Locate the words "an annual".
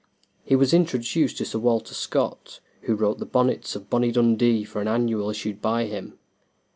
4.81-5.29